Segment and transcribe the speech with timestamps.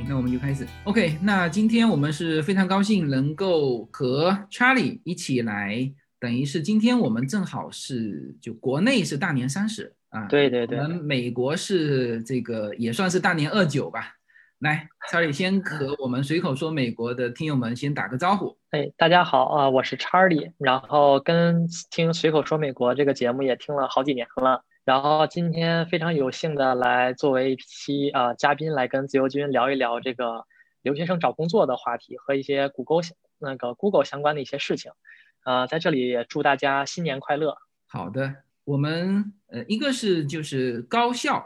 [0.00, 0.66] 行，那我们就开始。
[0.84, 14.14] OK，那今天我们是非常高兴能够和 Charlie 一起来，等于是今天我们正好是就国内是大年三十啊，对对对，我们美国是这个也算是大年二九吧。
[14.60, 18.58] 来，Charlie 先和我们随口说美国的听友们先打个招呼。
[18.70, 24.62] 哎，大家好啊，我是 Charlie，然后跟听随口说美国这个节目也听了好几年了。
[24.90, 30.44] 然后今天非常有幸的来作为一期啊嘉宾来跟自由军聊一聊这个
[30.82, 32.96] 留学生找工作的话题和一些谷歌
[33.38, 34.90] 那个 Google 相关的一些事情，
[35.44, 37.56] 呃，在这里也祝大家新年快乐。
[37.86, 41.36] 好的，我们呃一个是就是高校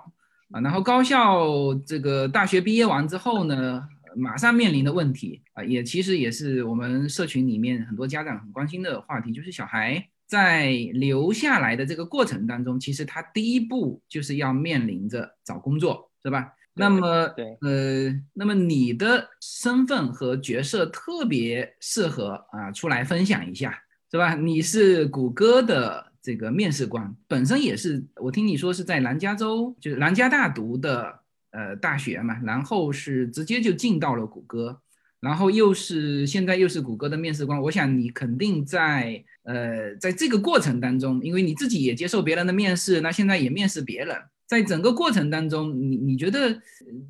[0.51, 1.45] 啊，然后高校
[1.87, 10.09] 这个大学毕业完之后呢，马上面临的问题啊，也其实也是我们社群里面很多家长很关心的话题，就是小孩。
[10.27, 16.53] 在留下来的这个过程当中，其实他第一步就是要面临着找工作，是吧？
[16.77, 23.79] 那么，对，呃，那么你的身份和角色特别适合啊，出来分享一下，
[24.11, 24.35] 是吧？
[24.35, 31.21] 你是谷歌的这个面试官，本身也是，我听你说是在南加州，就是南加大读的
[31.53, 34.81] 呃大学嘛，然后是直接就进到了谷歌。
[35.25, 44.15] 然后又是现在又是谷歌的面试官，我想你肯定在呃在这个过程当中，因为你自己也接受别人的面试，那现在也面试别人，
[44.47, 46.61] 在整个过程当中，你你觉得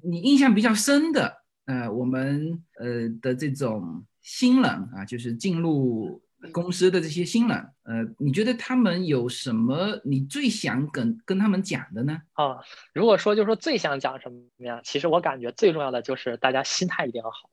[0.02, 12.20] 你印象比较深的呃我们呃的这种新人啊，就是进入公司的这些新人，呃，你觉得他们有什么你最想跟跟他们讲的呢？
[12.34, 12.60] 啊，
[12.92, 14.80] 如果说就是说最想讲什么呀？
[14.84, 17.50] 其实我感觉最重要的就是大家心态一定要好。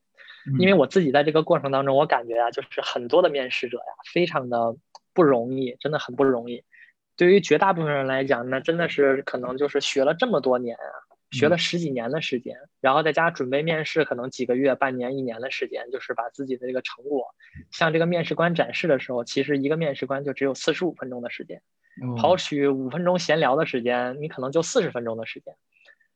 [0.58, 4.74] 因为我自己在这个过程当中，我感觉啊，就是很多的面试者呀，非常的
[5.14, 6.64] 不容易，真的很不容易。
[7.16, 10.86] 对于绝大部分人来讲，那真的是可能就是学了这么多年啊，
[11.30, 17.26] 学了十几年的时间，然后在家准备面试，可能几个月、半年、一年的时间，就是把自己的这个成果
[17.70, 21.62] 向这个面试官展示的时候，其实一个面试官就只有四十五分钟的时间，
[22.16, 25.54] 刨去五分钟闲聊的时间，你可能就四十分钟的时间。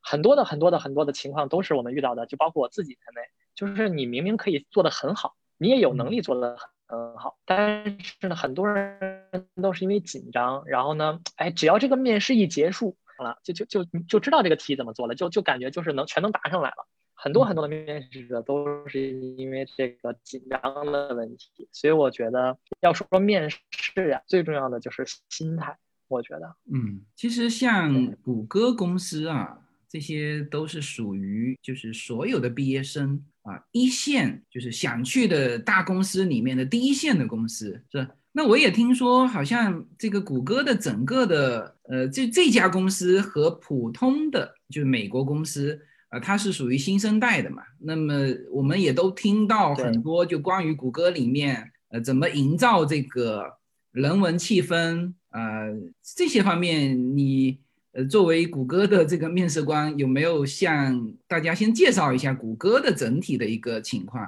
[0.01, 3.29] 很多的很多的很多的情况都是我们遇到的，就包括我自己在内。
[3.57, 6.57] 就是你明明可以做得很好，你也有能力做得
[6.87, 16.87] 很好，但是呢，很多人都是因为紧张，然后呢，哎，只要这个面试一结束了，就就就就知道这个题怎么做了，就就感觉就是能全能答上来了。
[17.15, 25.79] 很多很多的面试者都是因为这个紧张的问题，所以我觉得要说面试呀，最重要的就是心态。
[26.09, 29.59] 我觉得，嗯，其实像谷歌公司啊，
[29.89, 33.25] 这些都是属于就是所有的毕业生。
[33.47, 38.09] 啊，一线就是想去的大公司里面的第一线的公司是。
[38.33, 47.63] 那我也听说，好像这个谷歌的整个的呃，这这家公司和普通的就是美国公司啊，它是属于新生代的嘛。
[47.79, 48.15] 那么
[48.51, 53.45] 我们也都听到很多就关于谷歌里面呃怎么营造这个
[53.93, 55.73] 人文气氛呃
[56.17, 57.61] 这些方面你。
[57.97, 64.23] 呃，作为谷歌的这个面试官，有没有向大家先介绍一下谷歌的整体的一个情况？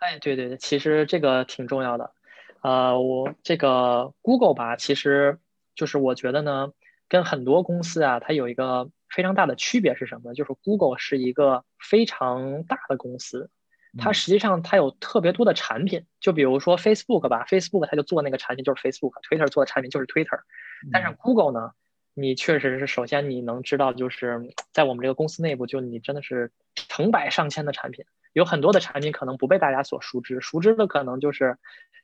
[0.00, 2.10] 哎，对对对，其实这个挺重要的。
[2.62, 5.38] 呃，我这个 Google 吧，其实
[5.76, 6.72] 就是我觉得呢，
[7.08, 10.34] 跟很多公司啊，它有一个非常大的区别是什么？
[10.34, 13.50] 就是 Google 是一个非常大的公司，
[13.98, 16.06] 它实际上它有特别多的产品。
[16.18, 20.40] 就比如说 Facebook 吧，Facebook 它就做那个产品就是 Facebook，Twitter 做的产品就是 Twitter，
[20.90, 21.70] 但是 Google 呢？
[22.20, 28.04] 你确实是，首先你能知道，就是在我们这个公司内部，就你真的是成百上千的产品，
[28.34, 31.56] 有很多的产品可能不被大家所熟知，熟知的可能就是，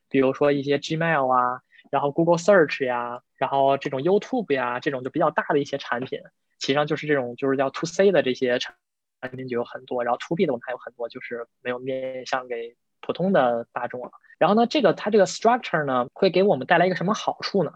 [0.09, 1.61] 比如说一些 Gmail 啊，
[1.91, 6.21] 然后 Google Search 呀，然后这种 YouTube 呀，这种就比较大的一些产品，
[6.59, 8.75] 其实上就是这种就是叫 To C 的这些产
[9.21, 14.13] 产品就有很多，然后 To B 的我们还有很多，就是没有面向给普通的大众了。
[14.39, 17.73] 然后呢，这个它这个 structure 呢，会给我们带来一个什么好处呢？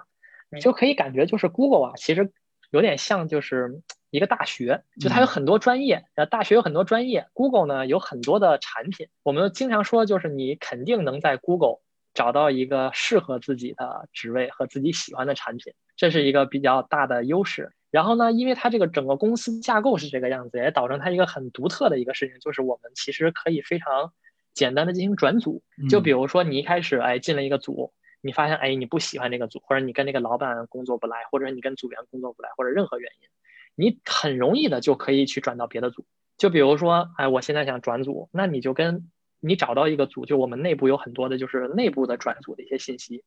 [0.50, 2.32] 你就可以感觉就是 Google 啊，其实
[2.70, 9.08] 有点像就是一个大学，就它有很多专业，呃，大学有很多专业，Google 呢有很多的产品。
[9.22, 11.78] 我们经常说，就是你肯定能在 Google
[12.14, 17.72] 找到一个适合自己的职位和自己喜欢的产品，这是一个比较大的优势。
[17.92, 24.12] 然后呢，因为它这个整个公司架构是这个样子，也导致它一个很独特的一个事情，就是我们其实可以非常
[24.52, 25.62] 简单的进行转组。
[25.88, 27.92] 就比如说你一开始哎进了一个组。
[28.20, 33.28] 你发现哎，你不喜欢这个组，或者你跟那个老板工作不来，或者你跟组员工作不来，或者任何原因，
[33.74, 36.04] 你很容易的就可以去转到别的组。
[36.36, 43.22] 就比如说，哎，我现在想转组，那你就跟你找到一个组，就我们内部有很多的就是内部的转组的一些信息，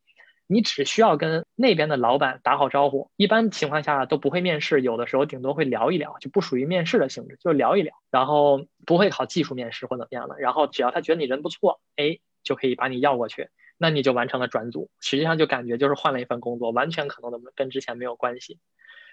[0.48, 10.40] 你只需要跟那边的老板打好招呼，一般情况下都不会面试，有的时候顶多会聊一聊，就不属于面试的性质，就聊一聊，然后不会考技术面试或怎么样的。
[10.40, 13.50] 然后只要他觉得你人不错，哎，就可以把你要过去，
[13.84, 14.90] 那你就完成了转组。
[15.02, 18.60] 实际上就感觉就是换了一份工作，完全可能都跟之前没有关系。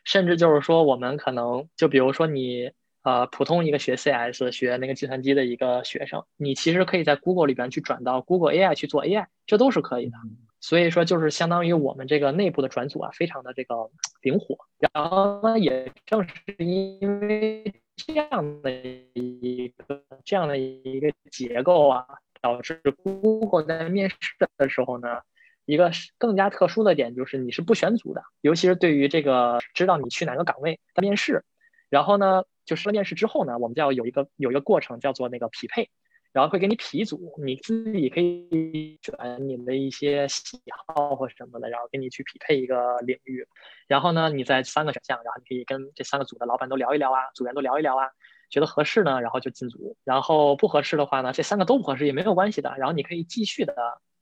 [0.05, 2.70] 甚至就是说，我们可能就比如说你
[3.02, 10.12] 呃普通一个学 CS 学那个计算机的一个学生，你其实可以在 Google 里边去转到 Google AI 去做 AI，这都是可以的。
[10.61, 13.90] 所以说，就是相当于我们这个内部的转组啊，非常的这个
[14.23, 14.56] 灵活。
[14.78, 22.06] 然后呢，也正是因为这样的一个这样的一个结构啊，
[22.40, 24.16] 导致 Google 在面试
[24.56, 25.20] 的时候呢，
[25.64, 31.44] 一个更加特殊的点就是你是不选组的，尤其是对于这个知道你去哪个岗位在面试。
[31.88, 35.90] 然后呢，就是面试之后呢，我们就要有一个有一个过程叫做那个匹配。
[36.32, 43.44] 然后会给你匹组，你自己可以选你的一些喜好或什么的，然后给你去匹配一个领域。
[43.88, 48.06] 然后呢，你在三个选项，然后你可以跟这三个组的老板都聊一聊啊，组员都聊一聊啊，
[48.50, 49.97] 觉得合适呢，然后就进组。
[50.05, 52.75] 然后不合适的话呢，这三个都不合适也没有关系的。
[52.76, 53.75] 然后你可以继续的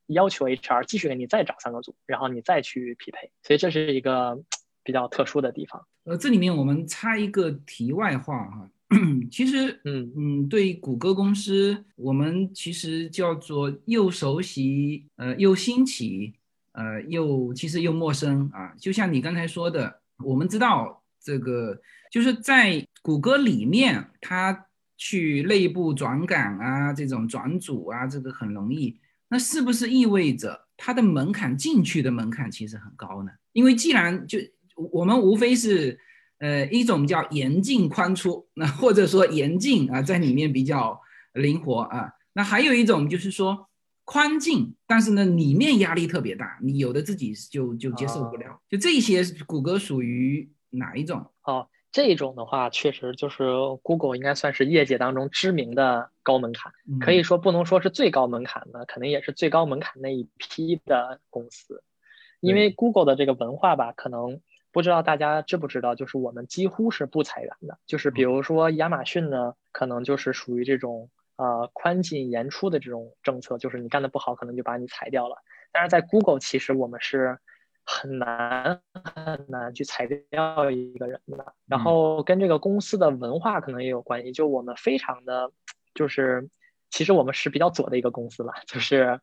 [0.06, 3.30] 要求 HR 继续给你再找三个组，然后你再去匹配。
[3.42, 4.38] 所以这是一个
[4.84, 5.86] 比较特殊的地方。
[6.04, 8.70] 呃，这里面我们插一个题外话哈。
[9.30, 16.32] 其实，嗯嗯，对谷歌公司，我们其实叫做又熟悉，呃，又新奇，
[16.72, 18.72] 呃，又其实又陌生啊。
[18.78, 21.78] 就像你刚才说的，我们知道这个
[22.10, 24.66] 就是在谷歌里面，它
[24.96, 28.98] 去内部转岗啊，这种转组啊，这个很容易。
[29.28, 33.30] 那是不是意味着它的门槛进去的门槛其实很高呢？
[33.52, 34.38] 因为既然就
[34.92, 35.98] 我们无非是。
[36.40, 40.96] 呃，一种叫严进宽出，那或者说严进啊，在里面比较
[41.32, 42.12] 灵活啊。
[42.32, 43.68] 那还有一种就是说
[44.04, 48.60] 宽进，但是呢，里面压力特别大，你有的自己就就接受不了。
[48.68, 51.26] 就这些，谷歌属于哪一种？
[51.42, 53.44] 哦，这种的话，确实就是
[53.82, 61.82] Google 应该算是业界当中知名的高门槛，可以说不能说是最高门槛的，肯定也是最高门槛那一批的公司，
[62.40, 64.40] 因为 Google 的这个文化吧，可能。
[64.70, 67.78] 不知道大家知不知道，就是我们几乎是不裁员的。
[67.86, 75.36] 就是比如说亚马逊呢，可能就是属于这种呃宽进严出的这种政策，就是你干的不好，可能就把你裁掉了。
[75.72, 77.38] 但是在 Google，其实我们是
[77.88, 81.54] 很难很难去裁掉一个人的。
[81.66, 85.50] 然后跟这个公司的文化可能也有关系，就我们非常的，
[85.94, 86.48] 就是
[86.90, 89.20] 其实我们是比较左的一个公司了，就是。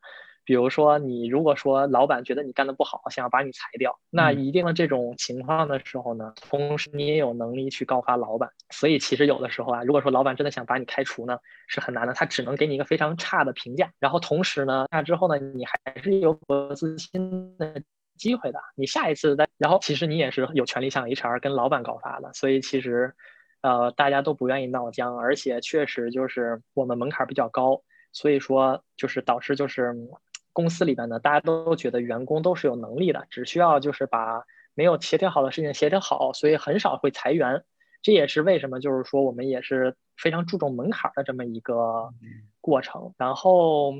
[0.48, 8.48] 比如说，你如果说老板觉得你干的不好，想要把你裁掉，那一定的这种情况的时候呢，同时你也有能力去告发老板。
[8.70, 11.36] 所以其实有的时候啊，如果说老板真的想把你开除呢，
[11.66, 13.90] 是很难的，他只能给你一个非常差的评价。
[13.98, 17.82] 然后同时呢，那之后呢，你还是有革自信的
[18.16, 18.58] 机会的。
[18.74, 22.32] 你下一次再，然后其实你也是有权利向 HR 跟老板告发的。
[22.32, 23.14] 所以其实，
[23.60, 27.82] 呃，大家都不愿意闹僵，而且确实就是我们门槛比较高，
[28.12, 29.94] 所以说就是导致就是。
[30.56, 34.42] 公司里边呢，大家都觉得员工都是有能力的，只需要就是把
[34.72, 37.62] 没有协调好的事情协调好，所以很少会裁员。
[38.00, 42.08] 这也是为什么，就是说我们也是非常注重门槛的这么一个
[42.62, 43.12] 过程。
[43.18, 43.92] 然后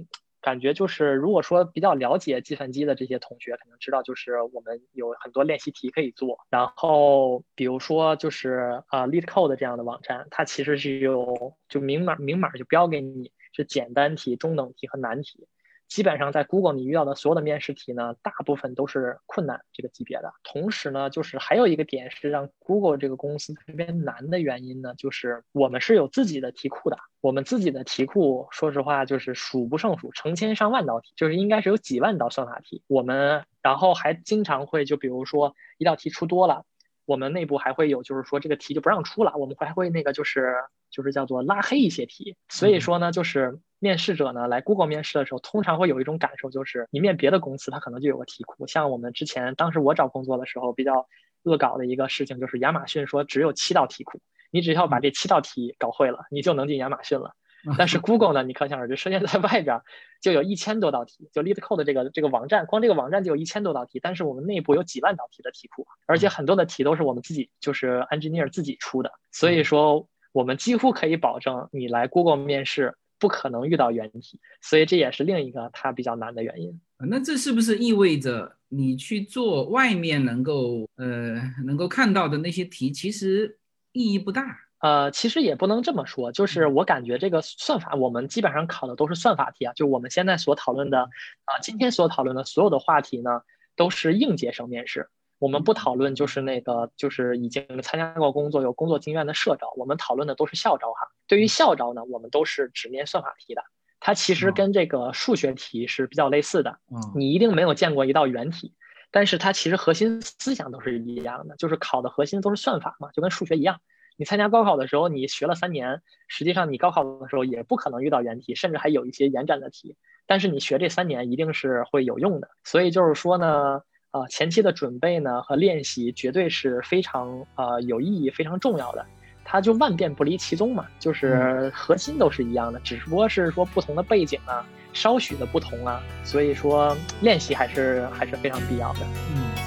[0.46, 6.38] 感觉就是，如果说比较了解计算机的这些同学，可能知道就是我们有很多练习题可以做。
[6.50, 15.48] 然后比如说就是啊，LeetCode 这样的网站，它其实是有就明码明码就标给你是简单题、中等题和难题。
[15.88, 20.32] 基本上在 Google 你遇到的所有的面试题呢，大部分都是困难这个级别的。
[20.42, 26.98] 同时呢，就是还有一个点是让 Google 这个公司特别难的原因呢，就是我们是有自己的题库的。
[27.20, 32.82] 我们自己的题库，说实话就是数不胜数，成千上万道题，就是应该是有几万道算法题。
[32.86, 36.64] 我们然后还经常会就比如说一道题出多了，
[37.04, 40.54] 我们内部还会有就是说这个题就不让出了，我们还会那个就是
[40.96, 42.36] 就是叫做拉黑一些题。
[42.48, 43.60] 所以说呢，就是。
[43.78, 48.66] 面试者呢来 Google 面试的时候，通常会有一种感受，就是你面别的公司，它可能就有个题库。
[48.66, 51.06] 像我们之前，当时我找工作的时候，比较
[51.42, 54.18] 恶搞的一个事情，就是亚马逊说只有七道题库，
[54.50, 57.34] 你只要把这七道题搞会了，你就能进亚马逊了。
[57.76, 59.82] 但是 Google 呢，你可想而知，首先在外边
[60.22, 72.94] 就有一千多道题，就 LeetCode 这个这个网站，光这个网站就有一千多道题，但是我们内部有几万道题的题库，而且很多的题都是我们自己就是 engineer 自己出的，所以说我们几乎可以保证你来 Google 面试。
[73.18, 76.78] 不可能遇到原题，所以这也是另一个它比较难的原因。
[76.98, 83.58] 那这是不是意味着你去做外面能够呃能够看到的那些题，其实
[83.92, 84.42] 意义不大？
[84.80, 89.72] 呃，其实也不能这么说，就是我感觉这个算法，我们基本上考的都是算法题啊。
[89.72, 91.08] 就我们现在所讨论的
[91.46, 93.40] 啊，今天所讨论的所有的话题呢，
[93.76, 95.08] 都是应届生面试。
[95.38, 101.08] 我们不讨论就是那个就是已经参加过工作有工作经验的社招，我们讨论的都是校招哈。
[101.26, 103.62] 对于校招呢，我们都是只面算法题的，
[104.00, 106.78] 它其实跟这个数学题是比较类似的。
[106.90, 108.72] 嗯你一定没有见过一道原题，
[109.10, 113.80] 但是它其实核心思想都是一样的，就是考的核心都是算法嘛，就跟数学一样。
[114.16, 119.96] 你参加高考的时候，你学了三年，实际上你高考的时候也不可能遇到原题，甚至还有一些延展的题。
[120.26, 123.82] 但是你学这三年一定是会有用的，所以就是说呢。
[124.20, 129.04] 啊，前期的准备呢和练习绝对是非常呃有意义、非常重要的。
[129.48, 139.00] 它就万变不离其宗嘛，就是核心都是一样的，只不过是说不同的背景啊，稍许的不同啊，所以说练习还是还是非常必要的。
[139.32, 139.65] 嗯。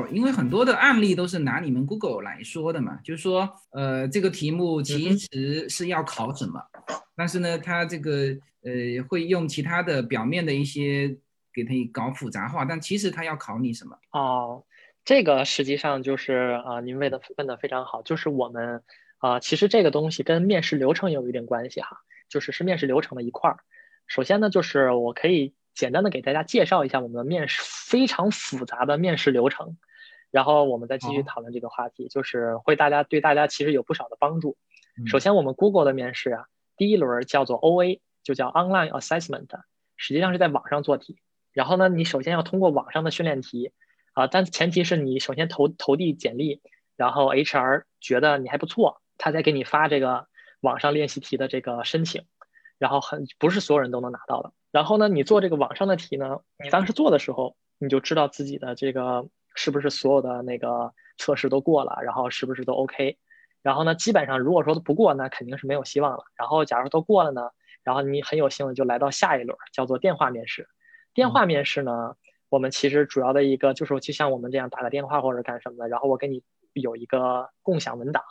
[0.00, 6.60] 到，因为很多的案例都是拿你们 Google 来说的嘛，就是说呃这个题目其实是要考什么，
[7.16, 11.16] 但是呢它这个呃会用其他的表面的一些
[11.52, 13.96] 给它搞复杂化，但其实它要考你什么？
[14.12, 14.64] 哦，
[15.04, 18.82] 这个实际上就是啊您问的问的非常好，就是我们
[19.18, 21.98] 啊其实这个东西跟面试流程有一点关系哈，
[22.28, 23.58] 就是是面试流程的一块儿。
[24.06, 25.54] 首先呢就是我可以。
[25.76, 29.76] 简单的给大家介绍一下我们的面试非常复杂的面试流程，
[30.36, 34.58] 然后我们再继续讨论这个话题，就是会大家对大家其实有不少的帮助。
[35.06, 36.44] 首先，我们 Google 的面试啊，
[36.76, 39.48] 第一轮叫做 OA，就叫 Online Assessment，
[39.96, 41.16] 实际上是在网上做题。
[41.54, 43.72] 然后呢，你首先要通过网上的训练题
[44.12, 46.60] 啊，但前提是你首先投投递简历，
[46.96, 50.26] 然后 HR 觉得你还不错，他才给你发这个
[50.60, 52.26] 网上练习题的这个申请。
[52.76, 54.52] 然后很不是所有人都能拿到的。
[54.70, 63.18] 然后呢，你做这个网上的题呢，你当时做的时候，你就知道自己的这个是不是所有的那个测试都过了，然后是不是都 OK。
[63.62, 66.22] 然后呢，基本上如果说不过，那肯定是没有希望了。
[66.36, 67.50] 然后假如都过了呢，
[67.82, 70.68] 然后你很有幸的就来到下一轮，叫做电话面试。
[71.12, 72.14] 电话面试呢，
[72.48, 76.44] 我们其实主要的一个就是就像我们这样打个电话或者干什么的，然后我给你
[76.74, 78.22] 有一个共享文档。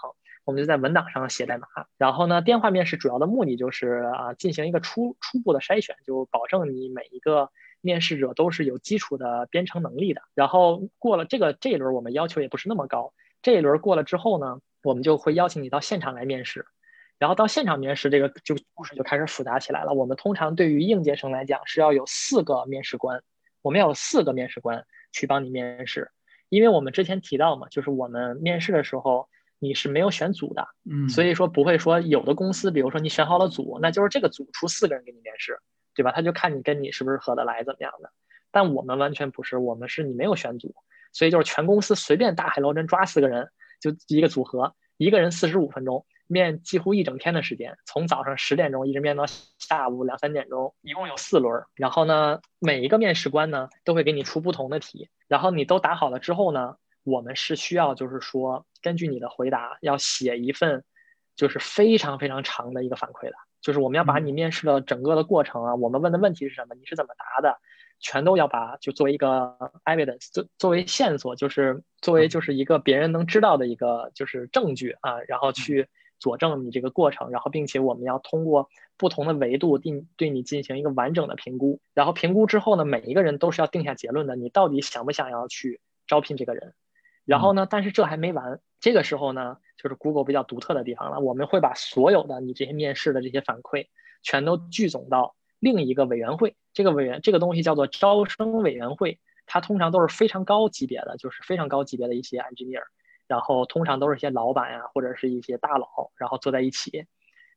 [0.46, 1.68] 我们就在文档上写代码，
[1.98, 7.50] 然后呢，电话面试主要的目的就是啊，进行一个初初步的筛选，就保证你每一个
[7.86, 10.22] 面试者都是有基础的编程能力的。
[10.34, 13.14] 然后过了这个这一轮，我们要求也不是那么高。
[13.44, 16.66] 这一轮过了之后呢，我们就会邀请你到现场来面试。
[17.20, 19.94] 然后到现场面试，这个就故事就开始复杂起来了。
[19.94, 23.22] 我们通常对于应届生来讲是要有四个面试官，
[23.62, 26.10] 我们要有四个面试官去帮你面试，
[26.50, 29.30] 因为我们之前提到嘛，就是我们面试的时候。
[29.58, 35.58] 你是没有选组的，嗯，所以说不会说有的公司，比如说你选好了组，那就是这个组出四个人给你面试，
[35.96, 36.12] 对吧？
[36.12, 38.12] 他就看你跟你是不是合得来，怎么样的。
[38.52, 40.76] 但我们完全不是，我们是你没有选组，
[41.12, 43.50] 所以就是全公司随便大海捞针抓四个人，
[43.80, 49.26] 就一个组合，一个人四十五分钟面，几乎一整天的时间，从早上十点钟一直面到
[49.58, 51.64] 下午两三点钟，一共有四轮。
[51.76, 56.76] 然后呢，每一个面试官呢都会给你出不同的题，然后你都答好了之后呢。
[57.08, 60.84] 我们是需要，就是说，根据你的回答，要写一份，
[61.36, 63.36] 就是非常非常长的一个反馈的，
[63.66, 67.58] 就是我们要把你面试的整个的过程啊，我们问的问题是什么，你是怎么答的，
[68.00, 75.88] 全都要把就作为一个 evidence，作作为线索，就是作为就是一个别人能知道的一个就是证据啊，然后去
[76.20, 86.76] 佐证你这个过程，然后并且我们要通过不同的维度定对你进行一个完整的评估，然后评估之后呢，每一个人都是要定下结论的，你到底想不想要去招聘这个人。
[87.26, 87.66] 然后呢？
[87.68, 88.60] 但是这还没完。
[88.80, 91.20] 这个时候呢，就是 Google 比较独特的地方了。
[91.20, 93.88] 我们会把所有的你这些面试的这些反馈，
[94.24, 96.56] 全都聚总到另一个委员会。
[96.74, 102.84] 这个委员这个东西叫做招生委员会，它通常都是非常高级别的，就是非常高级别的一些 engineer，
[103.28, 107.06] 然后通常都是一些老板呀，或者是一些大佬，然后坐在一起，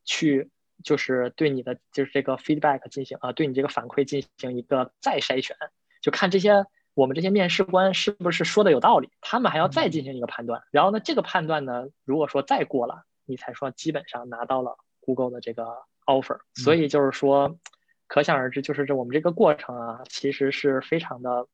[0.05, 0.51] 去
[0.83, 5.57] 就是对你的就是这个 feedback 进行啊，对你这个反馈进行一个再筛选，
[6.01, 6.65] 就看这些。
[6.99, 9.09] 我们这些面试官是不是说的有道理？
[9.21, 10.65] 他们还要再进行一个判断。
[10.73, 15.65] 然后呢，这个判断呢，如果说再过了，你才说基本上拿到了 Google 的这个
[16.07, 16.41] offer。
[16.57, 17.57] 所以就是说，
[18.09, 21.47] 可想而知，就是这我们这个过程啊，其实是非常的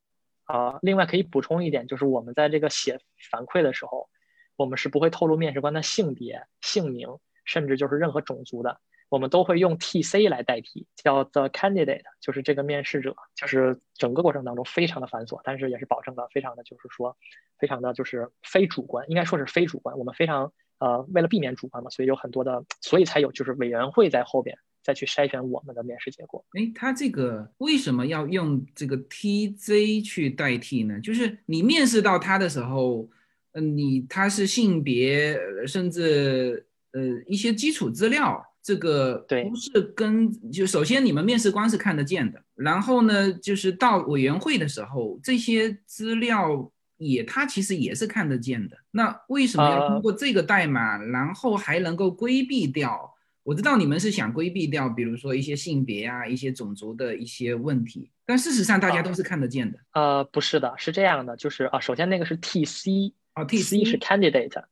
[0.45, 0.79] 啊。
[0.81, 2.99] 另外可以补充一点，就是我们在这个写
[3.31, 4.09] 反馈的时候，
[4.57, 8.81] 我们是不会透露面试官的性别、姓名，甚至就是任何种族的。
[9.15, 17.17] 我们都会用 TC 来代替，叫 the candidate，就是这个面试者，就是整个过程当中非常的繁琐，但是也是保证的非常的就是说，
[17.57, 19.97] 非常的就是非主观，应该说是非主观。
[19.97, 26.45] 我们非常呃为了避免主观嘛，所以有很多的，所以才有就是委员会在后边再去筛选我们的面试结果。
[26.59, 30.99] 哎，他这个为什么要用这个 TZ 去代替呢？
[30.99, 33.09] 就是你面试到他的时候，
[33.53, 38.45] 嗯，你他是性别，甚至呃一些基础资料。
[38.65, 48.79] 这个对，不是跟就首先你们面试官是看得见的，然后呢，就是到委员会的时候，这些资料也他其实也是看得见的。
[48.91, 53.13] 那为什么要通过这个代码，然后还能够规避掉？
[53.43, 59.79] 我知道你们是想规避掉，比如说一些性别啊、一些种族的一些问题，但事实上大家都是看得见的。
[59.93, 64.65] 呃，不是的，是这样的，就是啊，首先那个是 T C 啊，T C 是 candidate。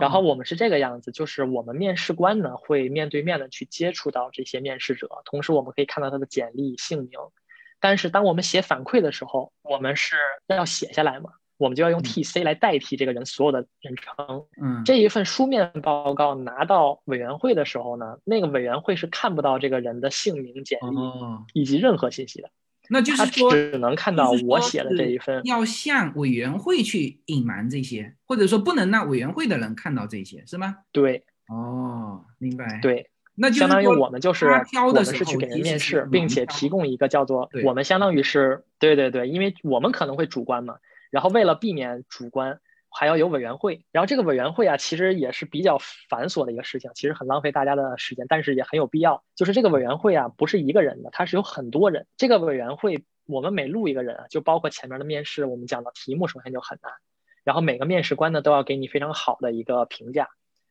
[0.00, 7.10] 然后我们是这个样子，就是我们面试官呢会面对面的去接触到这些面试者，同时我们可以看到他的简历、姓名。
[7.80, 10.16] 但是当我们写反馈的时候，我们是
[10.48, 14.44] 要写下来嘛，我们就要用 TC 来代替这个人所有的人称。
[14.60, 20.96] 嗯，这一份书面报告拿到委员会的时候呢，那个委员会是看不到这个人的姓名、简历
[21.54, 22.50] 以及任何信息的。
[22.90, 30.78] 那就是说，只能看到我写的这一份，要向委员会去隐瞒这些，或者说不能让委员会的人看到这些，是吗？
[30.90, 32.80] 对，哦，明白。
[32.82, 34.46] 对，那就相当于我们就是
[34.86, 40.76] 我们是去给人面试，并且提供一个叫做我们相当于是对对对，因为我们可能会主观嘛，
[41.10, 42.60] 然后为了避免主观。
[42.90, 45.78] 还要有委员会，然后这个委员会啊，其实也是比较
[46.08, 49.22] 繁琐的一个事情，其实很浪费大家的时间，但是也很有必要。
[49.36, 52.06] 就是这个委员会啊，不是一个人的，它是有很多人。
[52.16, 56.92] 这个委员会，我们每录一个人啊，就包括前面的面试，我们讲的题目首先就很难，
[57.44, 60.28] 然后每个面试官呢都要给你非常好的一个评价。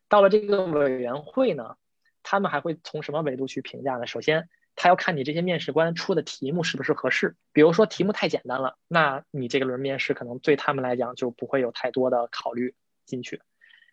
[0.07, 1.75] 到了这个委员会呢，
[2.23, 4.07] 他们还会从什么维度去评价呢？
[4.07, 4.49] 首先。
[4.81, 12.73] 他要看你这些面试官出的题目是不是合适，比如说题目太简单了，那你这个轮面试可能对他们来讲就不会有太多的考虑
[13.05, 13.41] 进去。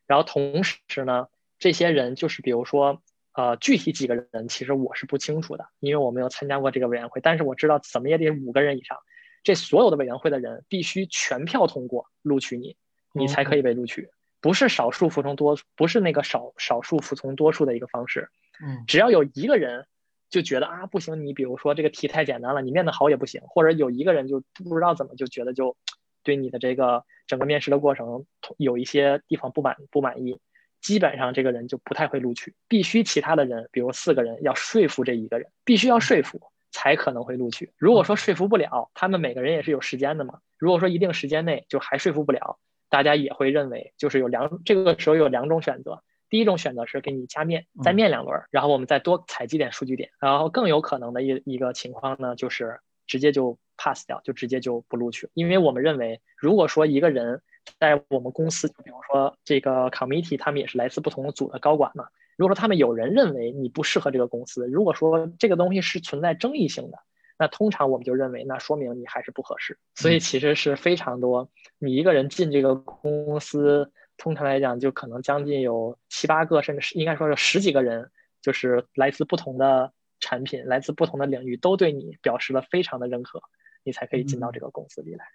[0.06, 1.26] 然后同时呢，
[1.58, 8.96] 这些人就是比如说，呃，具体几个人其实我是不清楚的，因为我没有参加过这个委员会，但是我知道怎么也得五个人以上，
[9.42, 12.76] 这所有的委员会的人必须全票通过录取你，
[13.12, 14.08] 你才可以被录取，
[14.40, 18.30] 不是少数服从多，不是那个少少数服从多数的一个方式。
[18.64, 19.84] 嗯，只要有一个人。
[20.28, 25.76] 就觉得啊不行，你比如说这个题太简单了，你面的好也不行，或者有一个人就不知道怎么就觉得就
[26.22, 30.40] 对你的这个整个面试的过程有一些地方不满不满意，
[30.80, 32.54] 基本上这个人就不太会录取。
[32.68, 36.40] 必须其他的人，比如四个人要说服这一个人，必须要说服
[36.72, 37.72] 才可能会录取。
[37.76, 40.40] 如果说说服不了，他们每个人也是有时间的嘛。
[40.58, 42.58] 如果说一定时间内就还说服不了，
[42.88, 46.02] 大家也会认为就是有两这个时候有两种选择。
[46.36, 55.30] 第一种选择是给你加面，再面两轮，然后我们再多采集点数据点，然后更有可能的一一个情况呢，就是直接就 pass 掉，就直接就不录取。
[55.32, 57.40] 因为我们认为，如果说一个人
[57.80, 62.04] 在我们公司，就比如说这个 committee，他们也是来自不同的组的高管嘛，
[62.36, 66.98] 如果说他们有人认为你不适合这个公司，如果说这个东西是存在争议性的，
[67.38, 69.78] 那通常我们就认为，那说明你还是不合适。
[69.94, 73.90] 所以其实是非常多，你一个人进这个公司。
[74.18, 83.42] 通常来讲，就可能将近有七八个，甚至是应该说是十几个人，就是来自不同的产品、来自不同的领域，都对你表示了非常的认可，
[83.84, 85.26] 你才可以进到这个公司里来。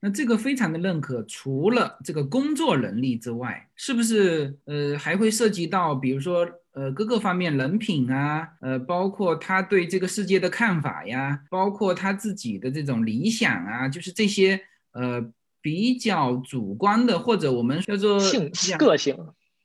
[0.00, 15.32] 那这个非常的认可，除了这个工作能力之外，是不是呃还会涉及到，比如说呃各个方面人品啊，呃包括他对这个世界的看法呀，包括他自己的这种理想啊，就是这些呃。
[15.66, 18.48] 比较主观的，或者我们叫做性
[18.78, 19.18] 个性，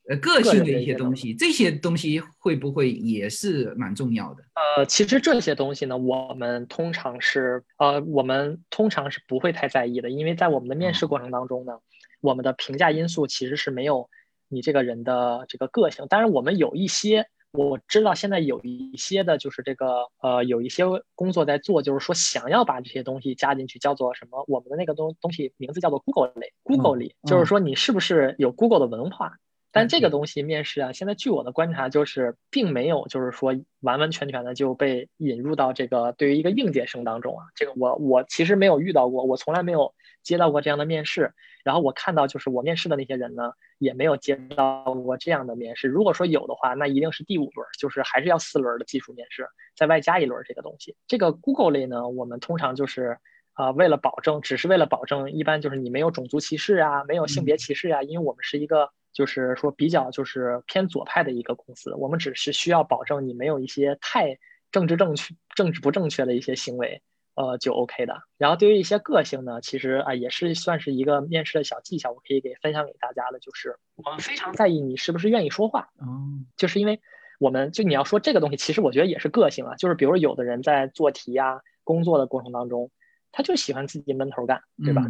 [0.09, 4.43] 呃，个性的一些东西，这些东西会不会也是蛮重要的？
[4.55, 11.73] 呃，其实这些东西呢，我们通常是呃，我们通常是不会太在意的，因为在我们的面试过程当中呢，
[12.19, 14.09] 我们的评价因素其实是没有
[14.47, 17.27] 你这个人的这个个性，当然我们有一些。
[17.53, 20.85] 我知道现在有一些的，就是这个呃，有一些
[21.15, 24.45] 工作在做，就是说想要把这些东西加进去，叫做什么？
[24.47, 29.33] 我们的那个东东西名字叫做 Google 类，Google 里，就是说你是不是有 Google 的文化？
[29.73, 37.45] 但这个东西面试啊，现在据我的观察，就是并没有，就是说完完全全的就被引入到这个对于一个应届生当中啊。
[37.55, 41.33] 这个我我其实没有遇到过，我从来没有接到过这样的面试。
[41.63, 45.87] 然后我看到就是我面试的那些人呢，也没有接到过这样的面试。
[45.87, 50.95] 如果说有的话，那一定是第五轮，就是还是要四轮的技术面试，再外加一轮这个东西。
[51.07, 53.17] 这个 Google 类呢，我们通常就是
[53.53, 58.91] 啊，为了保证，只是为了保证，一般就是你没有种族歧视啊，没有性别歧视啊，因为我们是一个。
[59.13, 64.39] 就是说比较就是偏左派的一个公司，我们只是需要保证你没有一些太
[64.71, 67.01] 政治正确、政治不正确的一些行为，
[67.35, 68.21] 呃，就 OK 的。
[68.37, 75.89] 然后对于一些个性呢，其实啊也是算是一个面试的小技巧，我可以给分享给大家的，就是我们非常在意你是不是愿意说话。
[75.97, 76.99] 哦，就是因为
[77.39, 79.75] 我们就你要说这个东西，其实我觉得也是个性啊。
[79.75, 82.91] 就是比如有的人在做题啊、工作的过程当中，
[83.31, 85.03] 他就喜欢自己闷头干，对吧？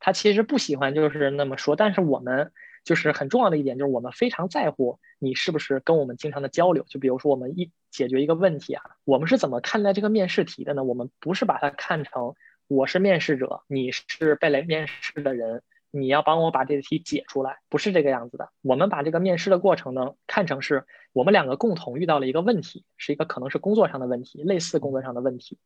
[0.00, 2.52] 他其实不喜欢就是那么说，但是我们。
[2.88, 6.86] 就是很重要的一点，就是我们非常在乎你是不是跟我们经常的交流。
[6.88, 10.82] 就比如说，我们一解决一个问题啊，我们是怎么看待这个面试题的呢？
[10.84, 12.34] 我们不是把它看成
[12.66, 18.48] 我是面试者，你是被来面试的人，你要帮我把这个题解出来，不是这个样子的。
[18.62, 25.58] 我们把这个面试的过程呢，看成是我们两个共同遇到了一个问题，是一个可能是工作上的问题，类似工作上的问题。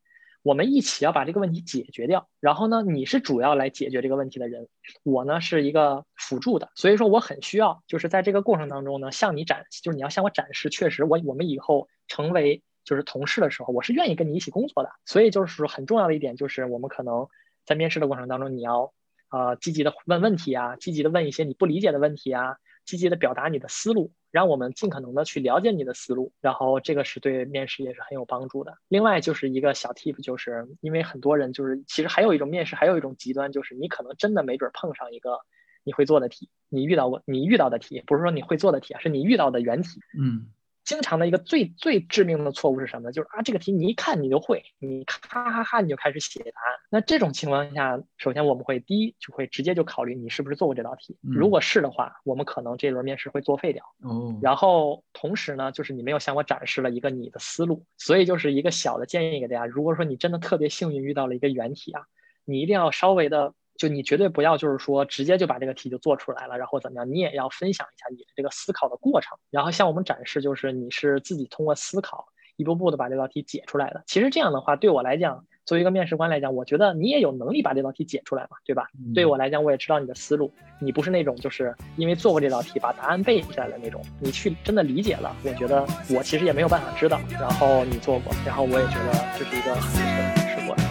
[0.43, 4.69] 我们一起要把这个问题解决掉，然后呢，你是主要来解决这个问题的人，
[5.05, 14.91] 我呢是一个辅助的，所以说我很需要，就是在这个过程当中呢，向你展，就是你要向我展示，确实我我们以后成为就是同事的时候，我是愿意跟你一起工作的。
[15.07, 17.29] 所以就是说很重要的一点就是，我们可能
[17.65, 18.93] 在面试的过程当中，你要
[19.31, 22.57] 呃积极的问问题啊，积极的问一些你不理解的问题啊。
[22.85, 28.77] 积极的表达你的思路，让我们尽可能的去了解你的思路，然后这个是对面试也是很有帮助的。
[28.89, 35.39] 另外就是一个小 tip，就是因为很多人就是其实还有一种面试，还有一种极端，就是你可能真的没准碰上一个
[35.85, 40.01] 你会做的题，你遇到过你遇到的题，不是说你会做的题啊，是你遇到的原题。
[40.19, 40.49] 嗯。
[40.85, 43.13] 经常的一个最最致命的错误是什么？
[43.13, 46.79] 就是啊，这个题你一看你就会，你咔咔咔你就开始写答案。
[46.91, 51.17] 那这种情况下，首先我们会第一就会直接就考虑你是不是做过这道题。
[51.23, 53.85] 如果是的话，我们可能这轮面试会作废掉。
[54.03, 54.37] 哦。
[54.43, 62.03] 然后同时呢，就是你没有向我展示了一个你的思路，所以就是一个小的建议给大家：如果说你真的特别幸运遇到了一个原题啊，
[62.45, 63.55] 你一定要稍微的。
[63.77, 67.11] 就你绝对不要，就是说直接就把这个题就做出来了，然后怎么样？
[67.11, 74.03] 你也要分享一下你的这个思考的过程，然后向我们展示，就是你是自己通过思考一步步的把这道题解出来的。
[74.07, 78.89] 其实这样的话，对我来讲，作为一个面试官来讲，我觉得你也有能力把这道题解出来嘛，对吧？
[79.15, 85.35] 对我来讲，我也知道你的思路，你不是那种就是因为做过这道题把答案背下来的那种，你去真的理解了。
[85.45, 90.05] 我觉得我其实也没有办法知道，然后你做过，然后我也觉得这是一个很不错的
[90.37, 90.85] 面试过程。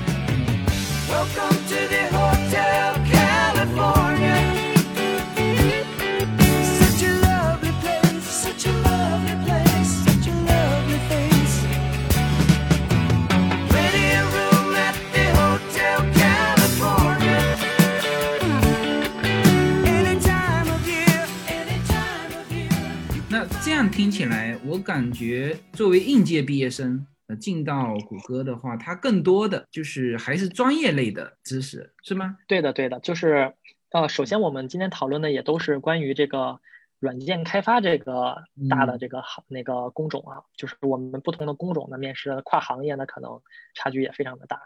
[23.33, 27.05] 那这样听起来，我感觉作为应届毕业生。
[27.35, 32.37] 进到谷歌的话，它更多的就是还是专业类的知识，是吗？
[32.47, 33.53] 对的，对的，就是
[33.91, 36.59] 呃，首先我们今天讨论的也都是关于这个
[36.99, 43.41] 软件开发这个大的这个行那个工种啊，就是我们不同的工种的面试跨行业呢，可能
[43.73, 44.61] 差距也非常的大。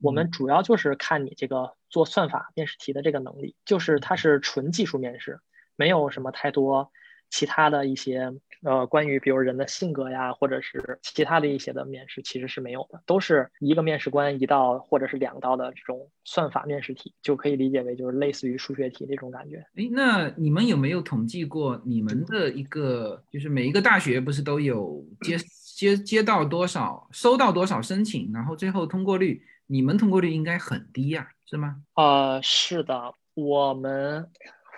[0.00, 5.40] 我们主要就是看你这个做算法面试题的这个能力，就是它是纯技术面试，
[5.74, 6.92] 没有什么太多。
[7.30, 8.32] 其他的一些
[8.64, 19.64] 呃，关于比如人的性格呀，或者是其他的一些的面试，其实是没有的，都是一个面试官一道或者是两道的这种算法面试题，就可以理解为就是类似于数学题那种感觉。
[19.76, 25.36] 哎，那你们有没有统计过你们的一个，就是每一个大学不是都有接
[25.76, 31.76] 接接到多少，收到多少申请，然后最后通过率，你们通过率应该很低呀，是吗？
[31.94, 34.28] 呃，是的，我们。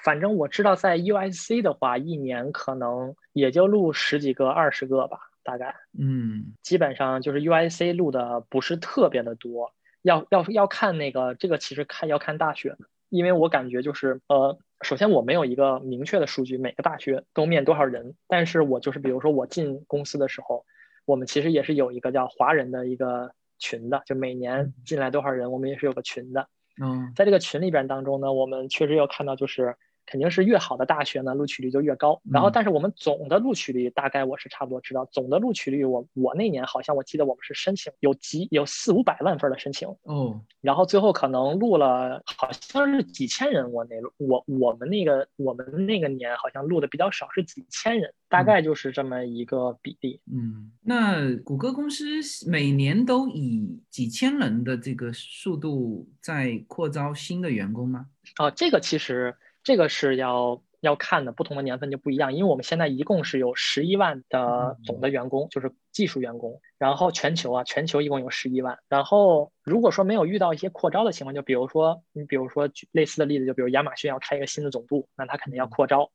[0.02, 5.74] 反正我知道，在 USC 的话，一年可能也就录十几个、二十个吧，大概。
[5.98, 12.76] 嗯，基本上就是 USC 录的不是特别的多，要要要看那个这个，其实看要看大学，
[13.08, 20.64] 因为我感觉就是呃，首先我没有一个明确的数据，每个大学都面多少人，但是我就是比如说我进公司的时候，
[21.04, 26.48] 我们其实也是有一个叫华人的一个群的，就每年进来多少人，我们也是有个群的。
[26.82, 29.76] 嗯，在这个群里边当中呢，我们确实有看到就是。
[30.10, 32.20] 肯定是越好的大学呢，录取率就越高。
[32.28, 50.20] 然后，但是我们总的录取率大概我是差不多知道，总的录取率我我那年好像我记得我们是申请有几有四五百万份的申请哦，然后最后可能录了好像是几千人，我那我我们那个我们那个年好像录的比较少，是几千人，大概就是这么一个比例。
[50.26, 52.04] 嗯，那谷歌公司
[52.50, 58.06] 每年都以几千人的这个速度在扩招新的员工吗？
[58.38, 59.36] 哦，这个其实。
[59.62, 62.32] 这个是要要看的，不同的年份就不一样。
[62.32, 66.60] 因为我们现在一共是有十一万的总的员工，就是技术员工。
[66.78, 68.78] 然后全球啊，全球一共有十一万。
[68.88, 76.10] 然后如果说没有遇到一些扩招的情况，就比如说你比如说举类似的例子，就比如亚马逊要开一个新的总部，那他肯定要扩招。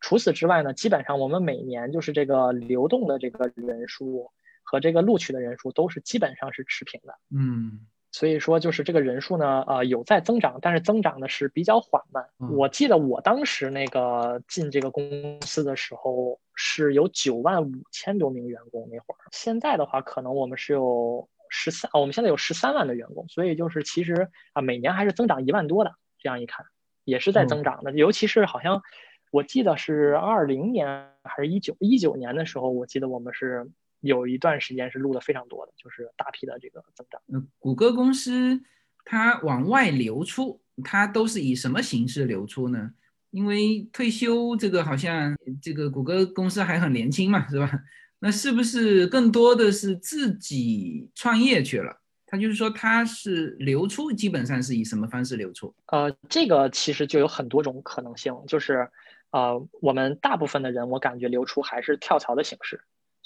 [0.00, 4.30] 除此之外呢，基本上我们每年就是这个流动的这个人数
[4.62, 7.14] 和这个录取的人数都是基本上是持平的。
[7.34, 7.86] 嗯。
[8.12, 12.26] 所以说，就是这个人数呢，呃，有在增长，但是增长的是比较缓慢。
[12.56, 25.92] 我记得我当时那个进这个公司的时候是有九万五千多名员工那会儿，现在的话可能我们是有十三，我们现在有十三万的员工，所以就是其实啊，每年还是增长一万多的。
[26.18, 26.66] 这样一看，
[27.04, 27.92] 也是在增长的。
[27.92, 28.82] 尤其是好像
[29.30, 33.70] 我记得是二零年还是一九一九年的时候，我记得我们是。
[34.00, 37.20] 有一段时间是录的非常多的，就是大批的这个增长。
[37.28, 38.60] 嗯，谷歌公司
[39.04, 42.92] 它往外流出，它都是以什么形式流出呢？
[43.30, 47.70] 因为退休这个好像这个谷歌公司还很年轻嘛，是吧？
[48.18, 51.96] 那是不是更多的是自己创业去了？
[52.26, 55.74] 他就是说他是流出，基本上是以什么方式流出？
[55.86, 58.88] 呃，这个其实就有很多种可能性，就是
[59.30, 62.80] 呃，我们大部分的人，我感觉流出还是跳槽的形式。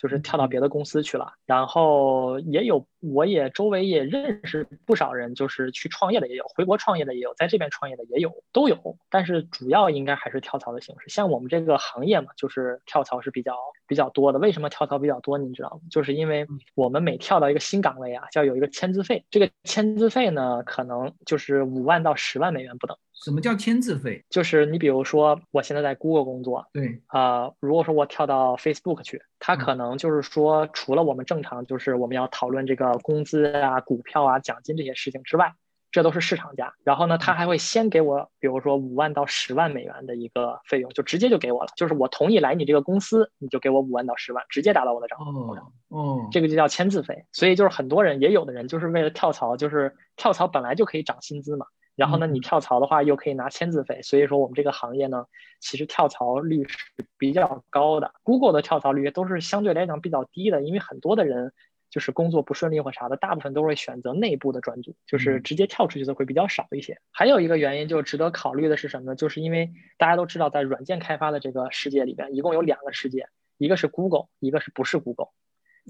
[0.04, 8.98] 就是跳到别的公司去了，然后也有，我也周围也认识不少人，就是去创业的也有，回国创业的也有，在这边创业的也有，都有。
[9.08, 11.08] 但是主要应该还是跳槽的形式。
[11.08, 14.38] 像我们这个行业嘛，就是跳槽是比较比较多的。
[14.38, 15.38] 为什么跳槽比较多？
[15.38, 15.80] 你知道吗？
[15.90, 19.24] 就是因为我们每跳到一个新岗位啊，就要有一个签字费。
[19.30, 22.96] 这个签字费呢，可能就是五万到十万美元不等。
[23.12, 24.24] 什么叫签字费？
[24.28, 35.54] 就是你比如说，我现在在 Google 工作，对啊，如果说我跳到 Facebook 去，它可能就是说，除了我们正常就是我们要讨论这个工资啊、股票啊、奖金这些事情之外，
[35.94, 36.74] 这都是市场价。
[36.82, 41.70] 然后呢，他还会先给我，比如说五万到十万美元的一个费用，就直接就给我了。
[41.76, 45.72] 就是我同意来你这个公司，你就给我五万到十万，直接打到我的账户上。
[45.90, 47.24] 哦，这个就叫签字费。
[47.30, 51.66] 所以就是很多人，也有的人就是为了跳槽，就是跳槽本来就可以涨薪资嘛。
[51.94, 55.26] 然后呢，你跳槽的话又可以拿签字费，所以说我们这个行业呢，
[55.60, 56.76] 其实跳槽率是
[57.16, 58.10] 比较高的。
[58.24, 61.52] Google 的跳槽率都是相对来讲比较低的，因为很多的人
[61.94, 66.98] 就是工作不顺利或啥的，大部分都会选择内部的专组，就是直接跳出去的会比较少一些。
[67.12, 69.14] 还有一个原因就值得考虑的是什么呢？
[69.14, 73.28] 就是因为大家都知道，在软件开发的这个世界里边，一共有两个世界，
[73.58, 75.28] 一个是 Google，一个是不是 Google。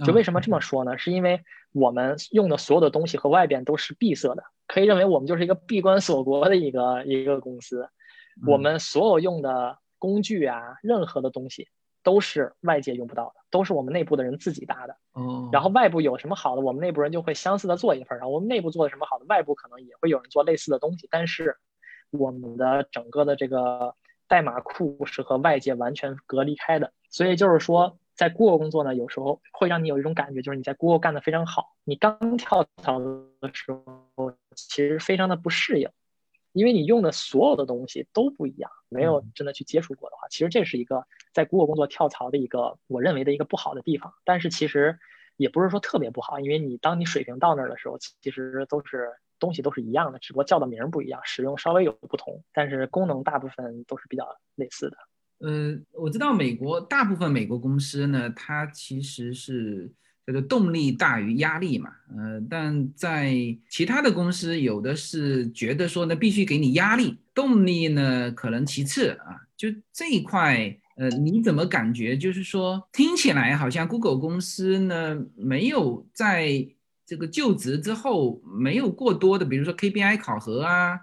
[0.05, 0.99] 就为什么这么说呢？
[0.99, 1.41] 是因为
[1.73, 7.89] 我们用的所有的东西和外边都是闭塞的，可以认为我们就是一个闭关锁国的一个一个公司。
[8.47, 11.69] 我们所有用的工具啊，任何的东西
[12.05, 14.97] 都是外界用不到的，都是我们内部的人自己搭的。
[15.15, 15.51] 哦。
[15.53, 18.17] 然后外部有什么好的，我们内部人就会相似的做一份。
[18.19, 21.09] 然后我们内部做的什么好的，外部可能也会有人做类似的东西。
[21.11, 21.57] 但是
[22.11, 23.97] 我们的整个的这个
[24.29, 27.99] 代码库是和外界完全隔离开的，所以就是说。
[28.17, 31.75] 在 Google 工作呢，有时候会让你有一种感觉，就是你在 Google 干得非常好。
[31.83, 33.73] 你刚跳槽的时
[34.15, 35.91] 候，其实非常的不适应，
[36.55, 44.15] 因为你用的所有的东西都不一样，没有真的去接触过的话，其实这是一个在 Google 工作跳槽的一个我认为的一个不好的地方。
[44.25, 44.99] 但是其实
[45.37, 54.97] 也不是说特别不好，因为你当你水平到那儿的时候，其实都是东西都是一样的，只不过叫的名不一样，使用稍微有不同，但是功能大部分都是比较类似的。
[55.41, 59.91] 嗯，我知道美国大部分美国公司呢，它其实是
[60.27, 63.35] 这个动力大于压力嘛，呃，但在
[63.69, 69.43] 其他的公司，有的是觉得说呢，必须给你压力，动力呢可能其次啊。
[69.57, 72.17] 就这一块，呃，你怎么感觉？
[72.17, 76.67] 就是说，听起来好像 Google 公司呢，没有在
[77.07, 80.99] 这个就职之后没有过多的，比如说 KPI 考核啊，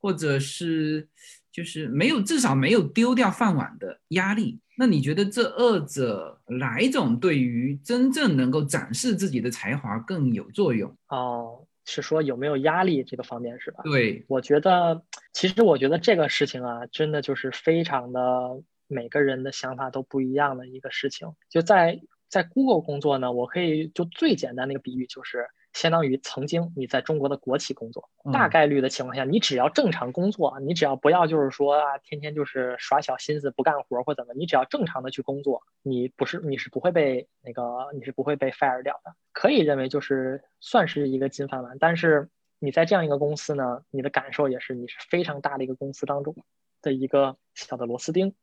[0.00, 1.08] 或者是。
[1.52, 4.60] 就是没有，至少没有丢掉饭碗的压力。
[4.80, 10.96] 那你觉得这二者哪一种对于真正能够展示自己的才华更有作用？
[11.08, 13.82] 哦，是说有没有压力这个方面是吧？
[13.84, 15.02] 对，我觉得
[15.34, 21.28] 其实我觉得这个事情啊，真的就是非常的每个人的想法都不一样的一个事情。
[21.50, 25.46] 就在在 Google 工作呢，我可以就最简单的一个比喻就是。
[25.72, 41.78] 相当于曾经你在中国的国企工作，大概率的情况下，你只要正常工作，你只要不要就是说啊，天天就是耍小心思不干活或怎么，你只要正常的去工作，你不是你是不会被那个你是不会被 fire 掉的，可以认为就是算是一个金饭碗。
[41.78, 42.28] 但是
[42.58, 46.34] 你在这样一个公司呢，你的感受也是你是非常大的一个公司当中
[46.82, 48.34] 的一个小的螺丝钉。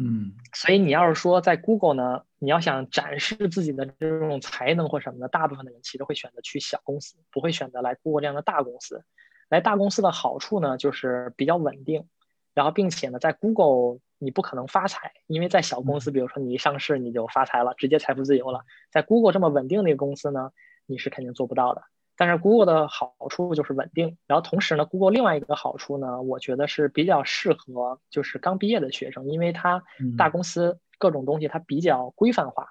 [0.00, 9.04] 嗯，所以你要是说在 Google 呢，你要想展示自己的这种才能或什么的，大部分的人其实会选择去小公司，不会选择来 Google 这样的大公司。
[9.48, 12.06] 来大公司的好处呢，就是比较稳定，
[12.54, 18.60] 然后并且呢，在 Google 你不可能发财，因为在小公司，比如说你一上市你就发财了，直接财富自由了。
[18.92, 20.52] 在 Google 这么稳定的一个公司呢，
[20.86, 21.82] 你是肯定做不到的。
[22.20, 29.84] 但是 Google 的好处就是稳定，然后同时呢，Google 另外一个好处呢，我觉得是比较适合就是刚毕业的学生，因为它
[30.16, 32.70] 大公司各种东西它比较规范化，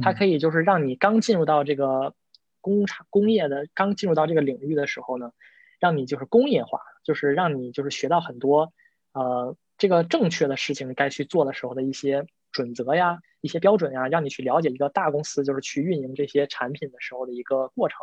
[0.00, 2.14] 它可以就是让你刚进入到这个
[2.62, 5.32] 工厂工业的刚进入到这个领域的时候呢，
[5.78, 8.72] 让你就是工业化，就是让你就是学到很多
[9.12, 17.98] 呃这个正确的事情该去做的时候的一些准则呀、一些标准呀，让你去了解一个大公司就是去运营这些产品的时候的一个过程。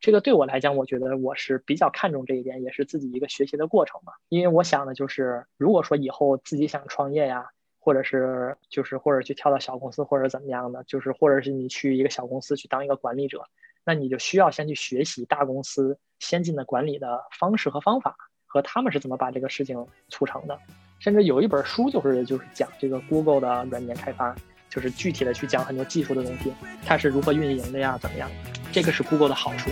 [0.00, 4.14] 这个对我来讲，我觉得我是比较看重这一点，也是自己一个学习的过程嘛。
[4.30, 7.46] 因为我想的就是，如果说以后自己想创业呀，
[7.78, 13.44] 或者是就是或者去跳到小公司或者怎么样的，就是或者是你去一个小公司去当一个管理者，
[13.84, 20.58] 那你就需要先去学习大公司先进的管理的方式和方法，和他们是怎么把这个事情促成的。
[20.98, 24.34] 甚至有一本书就是就是讲这个 Google 的软件开发，
[24.70, 26.52] 就是具体的去讲很多技术的东西，
[26.86, 28.30] 它是如何运营的呀，怎么样。
[28.72, 29.68] 这个是 Google 的好处，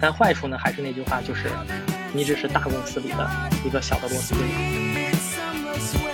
[0.00, 1.50] 但坏处呢，还是那句话，就是
[2.14, 3.28] 你只是大公司里的
[3.64, 6.05] 一个小的螺丝钉。